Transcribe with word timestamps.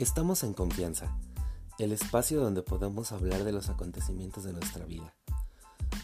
Estamos 0.00 0.44
en 0.44 0.54
confianza, 0.54 1.12
el 1.80 1.90
espacio 1.90 2.40
donde 2.40 2.62
podemos 2.62 3.10
hablar 3.10 3.42
de 3.42 3.50
los 3.50 3.68
acontecimientos 3.68 4.44
de 4.44 4.52
nuestra 4.52 4.84
vida. 4.84 5.12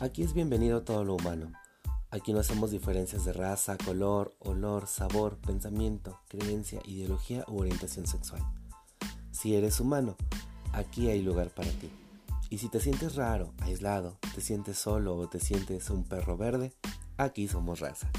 Aquí 0.01 0.24
es 0.24 0.35
bienvenido 0.35 0.82
todo 0.82 1.04
lo 1.04 1.14
humano. 1.14 1.53
Aquí 2.10 2.33
no 2.33 2.40
hacemos 2.40 2.72
diferencias 2.72 3.24
de 3.24 3.33
raza, 3.33 3.78
color, 3.78 4.35
olor, 4.40 4.88
sabor, 4.88 5.37
pensamiento, 5.37 6.19
creencia, 6.26 6.80
ideología 6.87 7.44
u 7.46 7.60
orientación 7.60 8.08
sexual. 8.08 8.42
Si 9.30 9.54
eres 9.54 9.78
humano, 9.78 10.17
aquí 10.72 11.06
hay 11.06 11.22
lugar 11.22 11.51
para 11.51 11.71
ti. 11.71 11.88
Y 12.51 12.58
si 12.58 12.69
te 12.69 12.81
sientes 12.81 13.15
raro, 13.15 13.54
aislado, 13.61 14.19
te 14.35 14.40
sientes 14.40 14.76
solo 14.76 15.15
o 15.17 15.29
te 15.29 15.38
sientes 15.38 15.88
un 15.90 16.02
perro 16.02 16.37
verde, 16.37 16.73
aquí 17.16 17.47
somos 17.47 17.79
raza. 17.79 18.11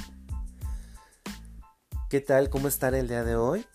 ¿Qué 2.09 2.21
tal? 2.21 2.49
¿Cómo 2.49 2.70
están 2.70 2.95
el 2.95 3.09
día 3.09 3.26
de 3.26 3.35
hoy? 3.35 3.66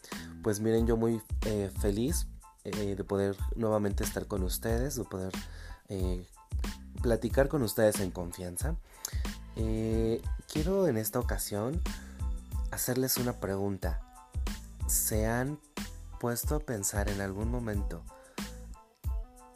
Pues 0.43 0.61
miren, 0.61 0.87
yo 0.87 0.97
muy 0.97 1.23
eh, 1.45 1.71
feliz 1.80 2.27
eh, 2.65 2.95
de 2.97 3.05
poder 3.05 3.37
nuevamente 3.57 4.05
estar 4.05 4.27
con 4.27 4.43
ustedes, 4.43 4.97
de 4.97 5.05
poder 5.05 5.33
eh, 5.89 6.27
platicar 7.03 7.49
con 7.49 7.63
ustedes 7.63 8.01
en 8.01 8.11
confianza. 8.11 8.77
quiero 9.55 10.89
en 10.89 10.97
esta 10.97 11.19
ocasión 11.19 11.80
hacerles 12.71 13.19
una 13.19 13.35
pregunta. 13.35 14.01
¿Se 14.87 15.27
han 15.27 15.61
puesto 16.19 16.57
a 16.57 16.61
pensar 16.61 17.09
en 17.11 17.21
algún 17.21 17.51
momento 17.51 18.02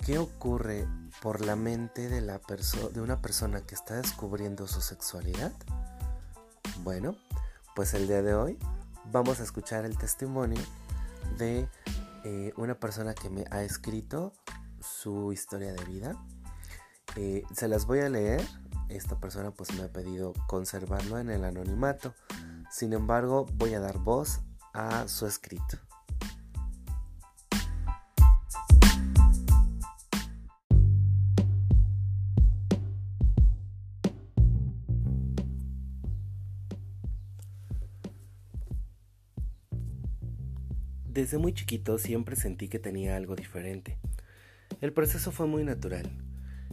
qué 0.05 0.19
ocurre 0.19 0.87
por 1.23 1.45
la 1.45 1.57
mente 1.57 2.09
de, 2.09 2.21
la 2.21 2.41
de 2.93 3.01
una 3.01 3.23
persona 3.23 3.63
que 3.63 3.75
está 3.75 3.95
descubriendo 3.95 4.69
su 4.69 4.83
sexualidad? 4.83 5.53
Bueno, 6.83 7.17
pues 7.75 7.95
el 7.95 8.07
día 8.07 8.23
de 8.23 8.35
hoy 8.35 8.59
vamos 9.15 9.39
a 9.39 9.45
escuchar 9.45 9.85
el 9.85 9.97
testimonio 9.97 10.61
de 11.39 11.69
eh, 12.25 12.53
una 12.57 12.75
persona 12.75 13.15
que 13.15 13.31
me 13.31 13.45
ha 13.53 13.63
escrito 13.63 14.33
su 14.81 15.33
historia 15.33 15.73
de 15.73 15.85
vida. 15.85 16.17
Eh, 17.15 17.45
se 17.55 17.69
las 17.69 17.87
voy 17.87 18.01
a 18.01 18.09
leer. 18.09 18.45
Esta 18.89 19.21
persona 19.21 19.53
pues 19.53 19.73
me 19.75 19.85
ha 19.85 19.93
pedido 19.93 20.33
conservarlo 20.49 21.21
en 21.21 21.31
el 21.31 21.45
anonimato. 21.45 22.13
Sin 22.73 22.93
embargo, 22.93 23.47
voy 23.55 23.75
a 23.75 23.81
dar 23.81 23.99
voz 23.99 24.41
a 24.73 25.07
su 25.07 25.29
escrito. 25.29 25.79
Desde 41.15 41.39
muy 41.39 41.55
chiquito 41.55 41.97
siempre 41.97 42.35
sentí 42.35 42.67
que 42.67 42.81
tenía 42.81 43.15
algo 43.15 43.37
diferente. 43.37 43.99
El 44.81 44.93
proceso 44.93 45.31
fue 45.31 45.47
muy 45.47 45.63
natural. 45.63 46.11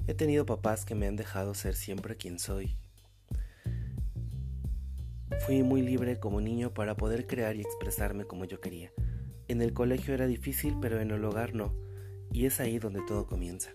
He 0.08 0.16
tenido 0.16 0.48
papás 0.48 0.84
que 0.84 0.96
me 0.96 1.06
han 1.06 1.16
dejado 1.16 1.54
ser 1.54 1.76
siempre 1.76 2.18
quien 2.18 2.40
soy. 2.40 2.76
Fui 5.46 5.62
muy 5.62 5.84
libre 5.84 6.20
como 6.20 6.42
niño 6.42 6.74
para 6.74 6.98
poder 6.98 7.28
crear 7.28 7.56
y 7.56 7.62
expresarme 7.62 8.26
como 8.26 8.46
yo 8.46 8.60
quería. 8.60 8.92
En 9.48 9.62
el 9.62 9.74
colegio 9.74 10.16
era 10.16 10.26
difícil, 10.26 10.76
pero 10.82 11.00
en 11.00 11.12
el 11.12 11.24
hogar 11.24 11.54
no, 11.54 11.76
y 12.32 12.48
es 12.48 12.60
ahí 12.60 12.80
donde 12.80 13.04
todo 13.08 13.28
comienza. 13.28 13.70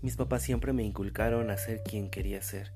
Mis 0.00 0.16
papás 0.16 0.42
siempre 0.42 0.72
me 0.72 0.82
inculcaron 0.82 1.50
a 1.50 1.56
ser 1.56 1.84
quien 1.84 2.10
quería 2.10 2.42
ser, 2.42 2.72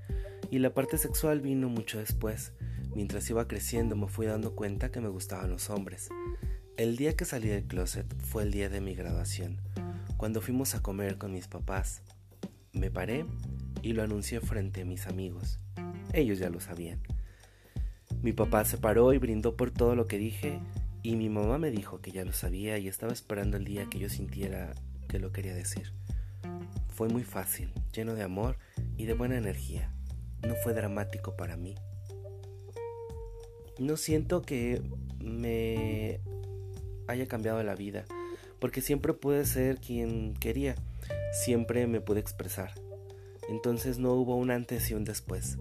y 0.52 0.60
la 0.60 0.72
parte 0.72 0.98
sexual 0.98 1.40
vino 1.40 1.68
mucho 1.68 1.98
después. 1.98 2.52
Mientras 2.94 3.28
iba 3.28 3.48
creciendo 3.48 3.96
me 3.96 4.06
fui 4.06 4.26
dando 4.26 4.54
cuenta 4.54 4.92
que 4.92 5.00
me 5.00 5.08
gustaban 5.08 5.50
los 5.50 5.68
hombres. 5.68 6.10
El 6.76 6.98
día 6.98 7.16
que 7.16 7.24
salí 7.24 7.48
del 7.48 7.64
closet 7.64 8.06
fue 8.20 8.42
el 8.42 8.52
día 8.52 8.68
de 8.68 8.82
mi 8.82 8.94
graduación, 8.94 9.62
cuando 10.18 10.42
fuimos 10.42 10.74
a 10.74 10.82
comer 10.82 11.16
con 11.16 11.32
mis 11.32 11.48
papás. 11.48 12.02
Me 12.74 12.90
paré 12.90 13.24
y 13.80 13.94
lo 13.94 14.02
anuncié 14.02 14.42
frente 14.42 14.82
a 14.82 14.84
mis 14.84 15.06
amigos. 15.06 15.58
Ellos 16.12 16.38
ya 16.38 16.50
lo 16.50 16.60
sabían. 16.60 17.00
Mi 18.20 18.34
papá 18.34 18.66
se 18.66 18.76
paró 18.76 19.14
y 19.14 19.18
brindó 19.18 19.56
por 19.56 19.70
todo 19.70 19.94
lo 19.94 20.06
que 20.06 20.18
dije 20.18 20.60
y 21.02 21.16
mi 21.16 21.30
mamá 21.30 21.56
me 21.56 21.70
dijo 21.70 22.02
que 22.02 22.12
ya 22.12 22.26
lo 22.26 22.34
sabía 22.34 22.76
y 22.76 22.88
estaba 22.88 23.14
esperando 23.14 23.56
el 23.56 23.64
día 23.64 23.88
que 23.88 23.98
yo 23.98 24.10
sintiera 24.10 24.74
que 25.08 25.18
lo 25.18 25.32
quería 25.32 25.54
decir. 25.54 25.94
Fue 26.90 27.08
muy 27.08 27.22
fácil, 27.22 27.72
lleno 27.90 28.14
de 28.14 28.22
amor 28.22 28.58
y 28.98 29.06
de 29.06 29.14
buena 29.14 29.38
energía. 29.38 29.94
No 30.46 30.54
fue 30.56 30.74
dramático 30.74 31.36
para 31.36 31.56
mí. 31.56 31.74
No 33.78 33.96
siento 33.96 34.42
que 34.42 34.82
me 35.20 36.20
haya 37.06 37.26
cambiado 37.26 37.62
la 37.62 37.74
vida, 37.74 38.04
porque 38.58 38.80
siempre 38.80 39.14
pude 39.14 39.44
ser 39.44 39.78
quien 39.78 40.34
quería, 40.34 40.74
siempre 41.32 41.86
me 41.86 42.00
pude 42.00 42.20
expresar. 42.20 42.72
Entonces 43.48 43.98
no 43.98 44.12
hubo 44.12 44.36
un 44.36 44.50
antes 44.50 44.90
y 44.90 44.94
un 44.94 45.04
después. 45.04 45.58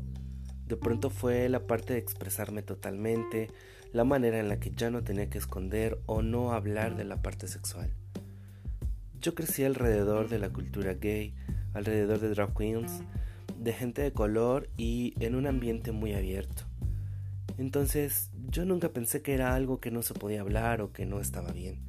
De 0.67 0.77
pronto 0.77 1.09
fue 1.09 1.47
la 1.49 1.67
parte 1.67 1.93
de 1.93 1.99
expresarme 1.99 2.63
totalmente, 2.63 3.49
la 3.93 4.03
manera 4.03 4.39
en 4.39 4.49
la 4.49 4.59
que 4.59 4.71
ya 4.71 4.89
no 4.89 5.03
tenía 5.03 5.29
que 5.29 5.37
esconder 5.37 5.99
o 6.07 6.21
no 6.21 6.53
hablar 6.53 6.95
de 6.95 7.05
la 7.05 7.21
parte 7.21 7.47
sexual. 7.47 7.93
Yo 9.21 9.35
crecí 9.35 9.63
alrededor 9.63 10.27
de 10.27 10.39
la 10.39 10.49
cultura 10.49 10.93
gay, 10.93 11.33
alrededor 11.73 12.19
de 12.19 12.29
drag 12.29 12.55
queens, 12.55 13.03
de 13.59 13.73
gente 13.73 14.01
de 14.01 14.11
color 14.11 14.69
y 14.77 15.13
en 15.19 15.35
un 15.35 15.47
ambiente 15.47 15.91
muy 15.91 16.13
abierto. 16.13 16.63
Entonces 17.57 18.31
yo 18.49 18.65
nunca 18.65 18.89
pensé 18.89 19.21
que 19.21 19.33
era 19.33 19.55
algo 19.55 19.79
que 19.79 19.91
no 19.91 20.01
se 20.01 20.13
podía 20.13 20.41
hablar 20.41 20.81
o 20.81 20.91
que 20.91 21.05
no 21.05 21.19
estaba 21.19 21.51
bien. 21.51 21.79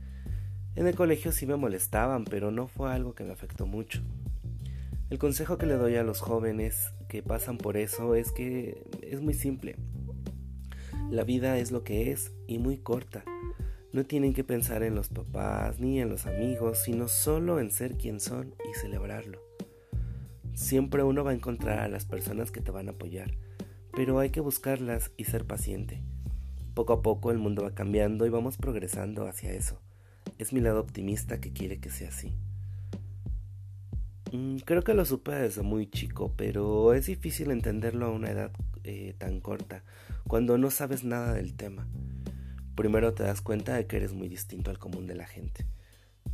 En 0.75 0.87
el 0.87 0.95
colegio 0.95 1.33
sí 1.33 1.47
me 1.47 1.57
molestaban, 1.57 2.25
pero 2.25 2.51
no 2.51 2.69
fue 2.69 2.93
algo 2.93 3.15
que 3.15 3.25
me 3.25 3.33
afectó 3.33 3.67
mucho. 3.67 4.03
El 5.09 5.19
consejo 5.19 5.59
que 5.59 5.67
le 5.67 5.75
doy 5.75 5.97
a 5.97 6.03
los 6.03 6.21
jóvenes 6.21 6.93
que 7.09 7.23
pasan 7.23 7.59
por 7.59 7.77
eso 7.77 8.15
es 8.15 8.33
que 8.33 8.85
es 9.03 9.21
muy 9.21 9.35
simple. 9.35 9.77
La 11.11 11.25
vida 11.25 11.59
es 11.59 11.71
lo 11.71 11.85
que 11.85 12.11
es 12.11 12.33
y 12.47 12.59
muy 12.59 12.79
corta. 12.79 13.25
No 13.93 14.05
tienen 14.05 14.35
que 14.35 14.45
pensar 14.45 14.83
en 14.83 14.95
los 14.95 15.09
papás 15.09 15.79
ni 15.79 16.01
en 16.01 16.09
los 16.09 16.27
amigos, 16.27 16.79
sino 16.85 17.09
solo 17.09 17.61
en 17.61 17.71
ser 17.71 17.97
quien 17.97 18.21
son 18.21 18.55
y 18.71 18.75
celebrarlo. 18.79 19.41
Siempre 20.55 21.03
uno 21.03 21.25
va 21.25 21.31
a 21.31 21.35
encontrar 21.35 21.79
a 21.79 21.89
las 21.89 22.05
personas 22.05 22.51
que 22.51 22.61
te 22.61 22.71
van 22.71 22.89
a 22.89 22.93
apoyar 22.93 23.33
pero 23.97 24.19
hay 24.19 24.29
que 24.29 24.41
buscarlas 24.41 25.11
y 25.17 25.25
ser 25.25 25.47
paciente. 25.47 26.03
Poco 26.77 26.93
a 26.93 27.01
poco 27.01 27.31
el 27.31 27.39
mundo 27.39 27.63
va 27.63 27.75
cambiando 27.75 28.27
y 28.27 28.29
vamos 28.29 28.59
progresando 28.59 29.27
hacia 29.27 29.51
eso. 29.51 29.81
Es 30.37 30.53
mi 30.53 30.61
lado 30.61 30.79
optimista 30.79 31.41
que 31.41 31.51
quiere 31.51 31.81
que 31.81 31.89
sea 31.89 32.11
así. 32.11 32.35
Mm, 34.31 34.57
creo 34.59 34.85
que 34.85 34.93
lo 34.93 35.07
supe 35.07 35.33
desde 35.33 35.63
muy 35.63 35.89
chico, 35.89 36.35
pero 36.37 36.93
es 36.93 37.07
difícil 37.07 37.51
entenderlo 37.51 38.05
a 38.05 38.11
una 38.11 38.31
edad 38.31 38.51
eh, 38.85 39.15
tan 39.17 39.41
corta, 39.41 39.85
cuando 40.29 40.59
no 40.59 40.71
sabes 40.71 41.03
nada 41.03 41.33
del 41.33 41.57
tema. 41.57 41.89
Primero 42.75 43.15
te 43.15 43.23
das 43.23 43.41
cuenta 43.41 43.75
de 43.75 43.87
que 43.87 43.97
eres 43.97 44.13
muy 44.13 44.29
distinto 44.29 44.71
al 44.71 44.79
común 44.79 45.07
de 45.07 45.15
la 45.15 45.27
gente. 45.27 45.65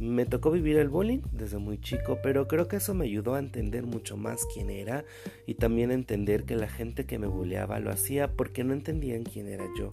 Me 0.01 0.27
tocó 0.27 0.51
vivir 0.51 0.77
el 0.79 0.89
bullying 0.89 1.21
desde 1.31 1.59
muy 1.59 1.81
chico, 1.81 2.19
pero 2.21 2.49
creo 2.49 2.67
que 2.67 2.77
eso 2.77 2.95
me 2.95 3.05
ayudó 3.05 3.37
a 3.37 3.39
entender 3.39 3.87
mucho 3.87 4.17
más 4.17 4.45
quién 4.53 4.71
era 4.71 5.05
y 5.47 5.55
también 5.55 5.93
entender 5.93 6.43
que 6.43 6.57
la 6.57 6.69
gente 6.69 7.07
que 7.07 7.21
me 7.21 7.29
bulleaba 7.29 7.79
lo 7.79 7.93
hacía 7.93 8.33
porque 8.33 8.65
no 8.65 8.73
entendían 8.73 9.23
quién 9.23 9.47
era 9.47 9.67
yo 9.79 9.93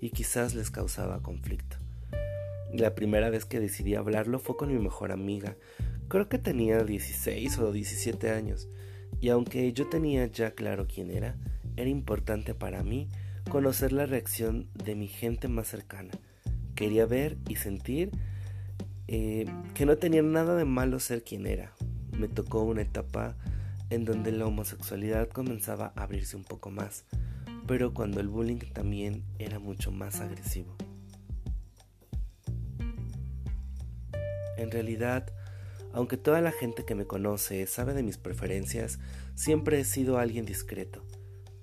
y 0.00 0.10
quizás 0.10 0.54
les 0.54 0.70
causaba 0.70 1.22
conflicto. 1.22 1.76
La 2.72 2.94
primera 2.94 3.30
vez 3.30 3.44
que 3.44 3.60
decidí 3.60 3.94
hablarlo 3.94 4.38
fue 4.38 4.56
con 4.56 4.68
mi 4.68 4.78
mejor 4.78 5.12
amiga. 5.12 5.56
Creo 6.08 6.28
que 6.28 6.38
tenía 6.38 6.82
16 6.82 7.58
o 7.58 7.72
17 7.72 8.30
años 8.30 8.68
y 9.20 9.30
aunque 9.30 9.72
yo 9.72 9.88
tenía 9.88 10.26
ya 10.26 10.52
claro 10.52 10.86
quién 10.86 11.10
era, 11.10 11.36
era 11.76 11.88
importante 11.88 12.54
para 12.54 12.82
mí 12.82 13.08
conocer 13.50 13.92
la 13.92 14.06
reacción 14.06 14.68
de 14.74 14.94
mi 14.94 15.08
gente 15.08 15.48
más 15.48 15.68
cercana. 15.68 16.10
Quería 16.74 17.06
ver 17.06 17.38
y 17.48 17.56
sentir 17.56 18.10
eh, 19.08 19.46
que 19.74 19.86
no 19.86 19.96
tenía 19.96 20.22
nada 20.22 20.56
de 20.56 20.64
malo 20.64 20.98
ser 20.98 21.22
quien 21.22 21.46
era. 21.46 21.72
Me 22.18 22.28
tocó 22.28 22.62
una 22.62 22.82
etapa 22.82 23.36
en 23.90 24.04
donde 24.04 24.32
la 24.32 24.46
homosexualidad 24.46 25.28
comenzaba 25.28 25.92
a 25.94 26.02
abrirse 26.02 26.36
un 26.36 26.44
poco 26.44 26.70
más, 26.70 27.04
pero 27.66 27.92
cuando 27.92 28.20
el 28.20 28.28
bullying 28.28 28.58
también 28.72 29.24
era 29.38 29.58
mucho 29.58 29.90
más 29.90 30.20
agresivo. 30.20 30.76
En 34.56 34.70
realidad, 34.70 35.26
aunque 35.92 36.16
toda 36.16 36.40
la 36.40 36.52
gente 36.52 36.84
que 36.84 36.94
me 36.94 37.06
conoce 37.06 37.66
sabe 37.66 37.94
de 37.94 38.02
mis 38.02 38.18
preferencias, 38.18 38.98
siempre 39.34 39.80
he 39.80 39.84
sido 39.84 40.18
alguien 40.18 40.46
discreto. 40.46 41.02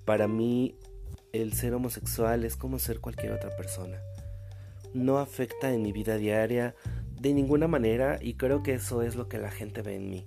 Para 0.04 0.28
mí, 0.28 0.76
el 1.32 1.52
ser 1.54 1.74
homosexual 1.74 2.44
es 2.44 2.56
como 2.56 2.78
ser 2.78 3.00
cualquier 3.00 3.32
otra 3.32 3.56
persona. 3.56 3.98
No 4.92 5.18
afecta 5.18 5.72
en 5.72 5.82
mi 5.82 5.92
vida 5.92 6.16
diaria, 6.16 6.74
de 7.18 7.32
ninguna 7.32 7.68
manera 7.68 8.18
y 8.20 8.34
creo 8.34 8.62
que 8.62 8.74
eso 8.74 9.02
es 9.02 9.16
lo 9.16 9.28
que 9.28 9.38
la 9.38 9.50
gente 9.50 9.80
ve 9.80 9.96
en 9.96 10.10
mí. 10.10 10.26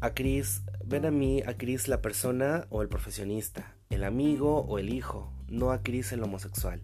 A 0.00 0.12
Chris, 0.12 0.60
ven 0.86 1.06
a 1.06 1.10
mí, 1.10 1.42
a 1.46 1.54
Chris 1.56 1.88
la 1.88 2.02
persona 2.02 2.66
o 2.68 2.82
el 2.82 2.88
profesionista, 2.88 3.74
el 3.90 4.04
amigo 4.04 4.60
o 4.60 4.78
el 4.78 4.92
hijo, 4.92 5.32
no 5.48 5.70
a 5.70 5.82
Chris 5.82 6.12
el 6.12 6.22
homosexual. 6.22 6.82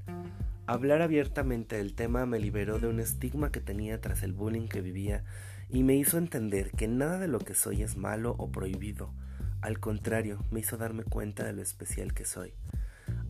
Hablar 0.66 1.02
abiertamente 1.02 1.76
del 1.76 1.94
tema 1.94 2.24
me 2.26 2.38
liberó 2.38 2.78
de 2.78 2.86
un 2.86 3.00
estigma 3.00 3.50
que 3.50 3.60
tenía 3.60 4.00
tras 4.00 4.22
el 4.22 4.32
bullying 4.32 4.68
que 4.68 4.80
vivía 4.80 5.24
y 5.68 5.82
me 5.82 5.96
hizo 5.96 6.16
entender 6.16 6.70
que 6.70 6.88
nada 6.88 7.18
de 7.18 7.28
lo 7.28 7.40
que 7.40 7.54
soy 7.54 7.82
es 7.82 7.96
malo 7.96 8.34
o 8.38 8.50
prohibido. 8.50 9.12
Al 9.60 9.80
contrario, 9.80 10.44
me 10.50 10.60
hizo 10.60 10.76
darme 10.76 11.04
cuenta 11.04 11.44
de 11.44 11.52
lo 11.52 11.60
especial 11.60 12.14
que 12.14 12.24
soy. 12.24 12.54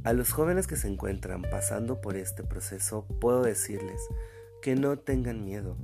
A 0.05 0.12
los 0.12 0.32
jóvenes 0.32 0.67
que 0.67 0.76
se 0.76 0.88
encuentran 0.88 1.43
pasando 1.43 2.00
por 2.00 2.17
este 2.17 2.44
proceso 2.44 3.06
puedo 3.20 3.43
decirles 3.43 4.00
que 4.62 4.76
no 4.76 4.99
tengan 4.99 5.44
miedo, 5.44 5.76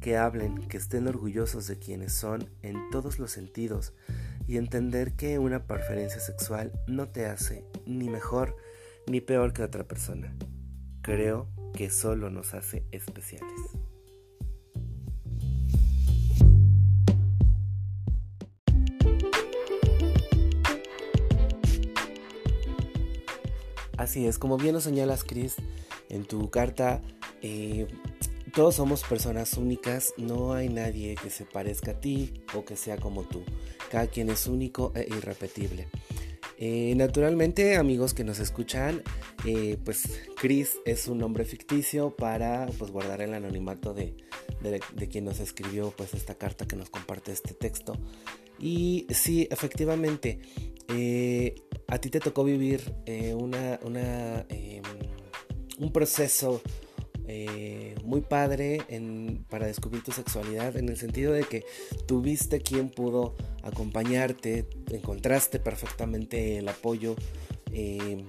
que 0.00 0.16
hablen, 0.16 0.66
que 0.68 0.76
estén 0.76 1.06
orgullosos 1.06 1.66
de 1.66 1.78
quienes 1.78 2.12
son 2.12 2.50
en 2.62 2.90
todos 2.90 3.18
los 3.18 3.30
sentidos 3.30 3.94
y 4.46 4.56
entender 4.56 5.14
que 5.14 5.38
una 5.38 5.66
preferencia 5.66 6.20
sexual 6.20 6.72
no 6.86 7.08
te 7.08 7.26
hace 7.26 7.64
ni 7.86 8.08
mejor 8.08 8.56
ni 9.06 9.20
peor 9.20 9.52
que 9.52 9.62
otra 9.62 9.84
persona. 9.84 10.34
Creo 11.02 11.48
que 11.74 11.90
solo 11.90 12.30
nos 12.30 12.54
hace 12.54 12.84
especiales. 12.90 13.52
Así 23.96 24.26
es, 24.26 24.38
como 24.38 24.58
bien 24.58 24.74
lo 24.74 24.80
señalas, 24.80 25.24
Chris, 25.24 25.56
en 26.10 26.24
tu 26.24 26.50
carta, 26.50 27.00
eh, 27.42 27.86
todos 28.54 28.76
somos 28.76 29.02
personas 29.02 29.54
únicas, 29.54 30.14
no 30.16 30.52
hay 30.52 30.68
nadie 30.68 31.16
que 31.20 31.28
se 31.28 31.44
parezca 31.44 31.92
a 31.92 32.00
ti 32.00 32.44
o 32.54 32.64
que 32.64 32.76
sea 32.76 32.96
como 32.96 33.24
tú. 33.24 33.42
Cada 33.90 34.06
quien 34.06 34.30
es 34.30 34.46
único 34.46 34.92
e 34.94 35.06
irrepetible. 35.08 35.88
Eh, 36.56 36.94
naturalmente, 36.96 37.76
amigos 37.76 38.14
que 38.14 38.22
nos 38.22 38.38
escuchan, 38.38 39.02
eh, 39.44 39.76
pues 39.84 40.20
Chris 40.36 40.78
es 40.84 41.08
un 41.08 41.18
nombre 41.18 41.44
ficticio 41.44 42.14
para 42.14 42.66
pues, 42.78 42.92
guardar 42.92 43.22
el 43.22 43.34
anonimato 43.34 43.92
de, 43.92 44.14
quien 45.10 45.24
nos 45.24 45.40
escribió 45.40 45.92
pues, 45.96 46.14
esta 46.14 46.36
carta 46.36 46.66
que 46.66 46.76
nos 46.76 46.90
comparte 46.90 47.32
este 47.32 47.54
texto. 47.54 47.98
Y 48.60 49.08
sí, 49.10 49.48
efectivamente, 49.50 50.38
a 51.88 51.98
ti 51.98 52.08
te 52.08 52.20
tocó 52.20 52.44
vivir 52.44 52.94
eh, 53.04 53.34
una, 53.34 54.46
em, 54.48 54.82
un 55.80 55.92
proceso 55.92 56.62
eh, 57.26 57.94
muy 58.04 58.20
padre 58.20 58.82
para 59.48 59.66
descubrir 59.66 60.02
tu 60.02 60.12
sexualidad 60.12 60.76
en 60.76 60.88
el 60.88 60.96
sentido 60.96 61.32
de 61.32 61.44
que 61.44 61.64
tuviste 62.06 62.60
quien 62.60 62.90
pudo 62.90 63.34
acompañarte, 63.62 64.68
encontraste 64.90 65.58
perfectamente 65.58 66.58
el 66.58 66.68
apoyo 66.68 67.16
em, 67.72 68.26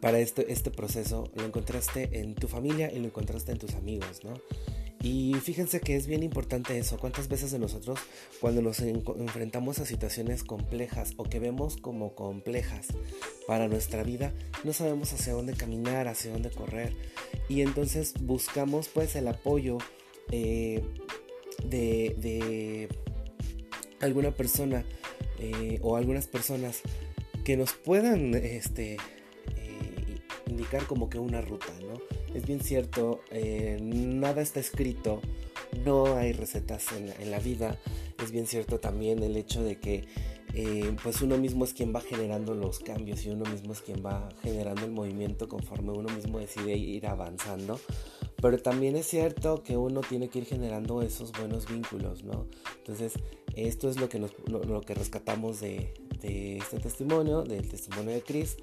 para 0.00 0.18
este, 0.18 0.50
este 0.50 0.70
proceso, 0.70 1.30
lo 1.34 1.44
encontraste 1.44 2.20
en 2.20 2.34
tu 2.34 2.48
familia 2.48 2.90
y 2.90 2.98
lo 3.00 3.06
encontraste 3.06 3.52
en 3.52 3.58
tus 3.58 3.74
amigos, 3.74 4.24
¿no? 4.24 4.34
Y 5.02 5.34
fíjense 5.34 5.80
que 5.80 5.96
es 5.96 6.06
bien 6.06 6.22
importante 6.22 6.76
eso. 6.78 6.98
¿Cuántas 6.98 7.28
veces 7.28 7.50
de 7.50 7.58
nosotros 7.58 7.98
cuando 8.40 8.60
nos 8.60 8.80
enfrentamos 8.80 9.78
a 9.78 9.86
situaciones 9.86 10.44
complejas 10.44 11.14
o 11.16 11.24
que 11.24 11.38
vemos 11.38 11.78
como 11.78 12.14
complejas 12.14 12.88
para 13.46 13.66
nuestra 13.66 14.02
vida, 14.02 14.34
no 14.62 14.74
sabemos 14.74 15.12
hacia 15.12 15.32
dónde 15.32 15.54
caminar, 15.54 16.06
hacia 16.06 16.32
dónde 16.32 16.50
correr? 16.50 16.94
Y 17.48 17.62
entonces 17.62 18.12
buscamos 18.20 18.88
pues 18.88 19.16
el 19.16 19.28
apoyo 19.28 19.78
eh, 20.30 20.82
de, 21.64 22.88
alguna 24.00 24.32
persona 24.32 24.84
eh, 25.38 25.78
o 25.82 25.96
algunas 25.96 26.26
personas 26.26 26.82
que 27.44 27.56
nos 27.56 27.72
puedan 27.72 28.34
este, 28.34 28.98
indicar 30.50 30.86
como 30.86 31.08
que 31.08 31.18
una 31.18 31.40
ruta, 31.40 31.72
¿no? 31.80 32.20
es 32.34 32.46
bien 32.46 32.60
cierto, 32.60 33.20
eh, 33.30 33.78
nada 33.80 34.42
está 34.42 34.60
escrito, 34.60 35.20
no 35.84 36.16
hay 36.16 36.32
recetas 36.32 36.86
en, 36.92 37.30
la 37.30 37.38
vida. 37.38 37.78
Es 38.22 38.30
bien 38.30 38.46
cierto 38.46 38.78
también 38.78 39.22
el 39.22 39.36
hecho 39.36 39.62
de 39.62 39.78
que 39.78 40.04
eh, 40.54 40.94
pues 41.02 41.22
uno 41.22 41.38
mismo 41.38 41.64
es 41.64 41.72
quien 41.72 41.94
va 41.94 42.00
generando 42.00 42.54
los 42.54 42.80
cambios 42.80 43.24
y 43.24 43.30
uno 43.30 43.48
mismo 43.50 43.72
es 43.72 43.80
quien 43.80 44.04
va 44.04 44.28
generando 44.42 44.84
el 44.84 44.90
movimiento 44.90 45.48
conforme 45.48 45.92
uno 45.92 46.08
mismo 46.14 46.38
decide 46.38 46.76
ir 46.76 47.06
avanzando. 47.06 47.80
Pero 48.40 48.58
también 48.58 48.96
es 48.96 49.06
cierto 49.06 49.62
que 49.62 49.76
uno 49.76 50.00
tiene 50.00 50.28
que 50.28 50.40
ir 50.40 50.46
generando 50.46 51.02
esos 51.02 51.32
buenos 51.32 51.68
vínculos, 51.68 52.24
¿no? 52.24 52.46
Entonces, 52.78 53.12
esto 53.54 53.90
es 53.90 54.00
lo 54.00 54.08
que, 54.08 54.18
lo, 54.18 54.80
que 54.80 54.94
rescatamos 54.94 55.60
de, 55.60 55.92
de 56.22 56.56
este 56.56 56.78
testimonio, 56.78 57.42
del 57.42 57.68
testimonio 57.68 58.14
de 58.14 58.22
Chris 58.22 58.56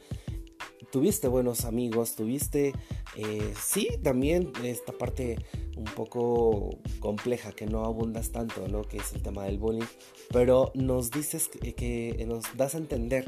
tuviste 0.91 1.27
buenos 1.27 1.65
amigos, 1.65 2.15
tuviste, 2.15 2.73
eh, 3.15 3.53
sí, 3.61 3.89
también 4.03 4.51
esta 4.63 4.93
parte 4.93 5.37
un 5.75 5.85
poco 5.85 6.77
compleja 6.99 7.51
que 7.51 7.65
no 7.65 7.85
abundas 7.85 8.31
tanto, 8.31 8.67
¿no? 8.67 8.81
Que 8.83 8.97
es 8.97 9.13
el 9.13 9.21
tema 9.21 9.45
del 9.45 9.57
bullying, 9.57 9.85
pero 10.31 10.71
nos 10.73 11.11
dices 11.11 11.49
que, 11.49 12.25
nos 12.27 12.45
das 12.57 12.75
a 12.75 12.77
entender 12.77 13.25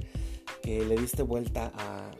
que 0.62 0.84
le 0.86 0.96
diste 0.98 1.24
vuelta 1.24 1.72
a, 1.76 2.12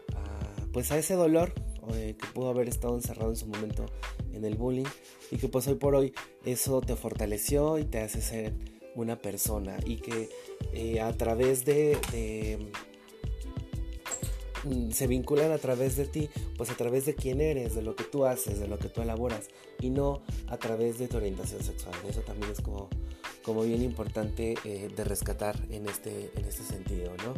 pues 0.72 0.92
a 0.92 0.98
ese 0.98 1.16
dolor 1.16 1.54
eh, 1.94 2.16
que 2.20 2.28
pudo 2.28 2.50
haber 2.50 2.70
estado 2.70 2.96
encerrado 2.96 3.32
en 3.32 3.36
su 3.36 3.48
momento 3.48 3.86
en 4.34 4.46
el 4.46 4.56
bullying 4.56 4.86
y 5.32 5.38
que 5.38 5.48
pues 5.48 5.68
hoy 5.68 5.76
por 5.76 5.96
hoy 5.96 6.14
eso 6.46 6.82
te 6.82 6.96
fortaleció 6.96 7.80
y 7.80 7.86
te 7.86 8.00
hace 8.00 8.22
ser 8.22 8.54
una 8.96 9.18
persona 9.18 9.78
y 9.86 9.98
que 9.98 10.30
eh, 10.74 11.02
a 11.02 11.12
través 11.18 11.66
de 11.66 11.98
Mm, 12.60 12.89
se 14.92 15.08
vinculan 15.08 15.52
a 15.52 15.58
través 15.58 15.96
de 15.96 16.06
ti, 16.06 16.30
pues 16.58 16.70
a 16.70 16.76
través 16.76 17.06
de 17.06 17.16
quién 17.16 17.42
eres, 17.42 17.76
de 17.76 17.82
lo 17.82 17.96
que 17.96 18.04
tú 18.04 18.26
haces, 18.26 18.60
de 18.60 18.68
lo 18.68 18.78
que 18.80 18.90
tú 18.90 19.02
elaboras, 19.02 19.48
y 19.80 19.90
no 19.90 20.22
a 20.48 20.58
través 20.58 20.98
de 21.00 21.08
tu 21.08 21.18
orientación 21.18 21.64
sexual. 21.64 21.96
Eso 22.08 22.22
también 22.22 22.52
es 22.52 22.62
como, 22.62 22.90
como 23.44 23.64
bien 23.64 23.82
importante 23.82 24.56
eh, 24.66 24.90
de 24.96 25.04
rescatar 25.04 25.56
en 25.70 25.88
este, 25.88 26.32
en 26.36 26.46
este 26.46 26.64
sentido, 26.64 27.12
¿no? 27.26 27.34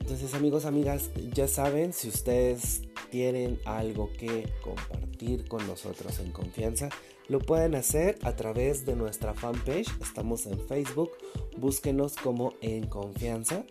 Entonces 0.00 0.34
amigos, 0.34 0.64
amigas, 0.64 1.10
ya 1.32 1.46
saben, 1.46 1.92
si 1.92 2.08
ustedes 2.08 2.82
tienen 3.10 3.60
algo 3.64 4.10
que 4.18 4.52
compartir 4.62 5.46
con 5.46 5.64
nosotros 5.66 6.18
en 6.18 6.32
confianza, 6.32 6.88
lo 7.28 7.38
pueden 7.38 7.74
hacer 7.76 8.18
a 8.22 8.34
través 8.34 8.84
de 8.84 8.96
nuestra 8.96 9.32
fanpage. 9.32 9.88
Estamos 10.02 10.46
en 10.46 10.58
Facebook. 10.66 11.12
Búsquenos 11.56 12.16
como 12.16 12.54
en 12.60 12.88
confianza. 12.88 13.64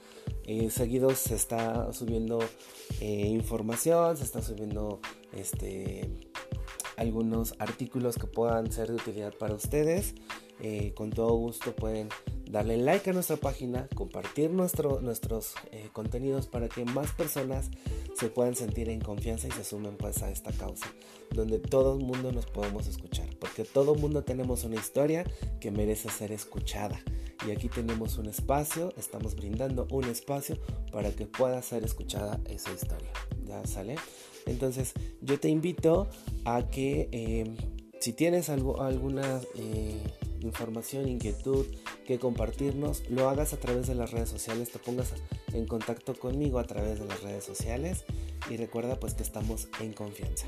Eh, 0.52 0.70
seguidos 0.70 1.18
se 1.18 1.36
está 1.36 1.94
subiendo 1.94 2.40
eh, 3.00 3.28
información, 3.30 4.18
se 4.18 4.26
está 4.26 4.42
subiendo 4.42 5.00
este, 5.32 6.10
algunos 6.98 7.56
artículos 7.58 8.18
que 8.18 8.28
puedan 8.28 8.70
ser 8.70 8.90
de 8.90 8.96
utilidad 8.96 9.34
para 9.34 9.56
ustedes. 9.56 10.14
Eh, 10.60 10.92
con 10.94 11.10
todo 11.10 11.34
gusto 11.36 11.74
pueden 11.74 12.10
darle 12.50 12.76
like 12.76 13.10
a 13.10 13.14
nuestra 13.14 13.38
página, 13.38 13.88
compartir 13.96 14.52
nuestros 14.52 15.54
eh, 15.72 15.88
contenidos 15.94 16.48
para 16.48 16.68
que 16.68 16.84
más 16.84 17.14
personas 17.14 17.72
se 18.14 18.28
puedan 18.28 18.54
sentir 18.54 18.90
en 18.90 19.00
confianza 19.00 19.48
y 19.48 19.52
se 19.52 19.64
sumen 19.64 19.96
pues 19.96 20.22
a 20.22 20.30
esta 20.30 20.52
causa, 20.52 20.88
donde 21.34 21.60
todo 21.60 21.98
el 21.98 22.04
mundo 22.04 22.34
nos 22.34 22.46
podemos 22.46 22.88
escuchar, 22.88 23.30
porque 23.40 23.64
todo 23.64 23.94
el 23.94 24.02
mundo 24.02 24.26
tenemos 24.26 24.66
una 24.66 24.76
historia 24.76 25.24
que 25.62 25.72
merece 25.72 26.10
ser 26.10 26.34
escuchada. 26.34 27.02
Y 27.48 27.52
aquí 27.52 27.70
tenemos 27.70 28.18
un 28.18 28.28
espacio, 28.28 28.94
estamos 28.98 29.36
brindando 29.36 29.88
un 29.92 30.06
espacio 30.06 30.58
para 30.92 31.12
que 31.12 31.26
pueda 31.26 31.62
ser 31.62 31.84
escuchada 31.84 32.40
esa 32.46 32.72
historia. 32.72 33.12
¿Ya 33.46 33.66
sale? 33.66 33.96
Entonces 34.46 34.94
yo 35.22 35.40
te 35.40 35.50
invito 35.50 36.08
a 36.46 36.68
que 36.70 37.10
eh, 37.12 37.56
si 38.00 38.14
tienes 38.14 38.50
algo, 38.50 38.82
alguna... 38.82 39.42
Eh, 39.56 40.02
información, 40.46 41.08
inquietud 41.08 41.66
que 42.06 42.20
compartirnos, 42.20 43.10
lo 43.10 43.30
hagas 43.30 43.54
a 43.54 43.58
través 43.58 43.88
de 43.88 43.96
las 43.96 44.12
redes 44.12 44.30
sociales, 44.30 44.72
te 44.72 44.80
pongas 44.80 45.14
en 45.54 45.66
contacto 45.66 46.14
conmigo 46.16 46.60
a 46.60 46.66
través 46.66 47.00
de 47.00 47.06
las 47.06 47.22
redes 47.22 47.44
sociales 47.44 48.06
y 48.50 48.58
recuerda 48.58 49.00
pues 49.00 49.14
que 49.14 49.24
estamos 49.24 49.68
en 49.80 49.94
confianza. 49.94 50.48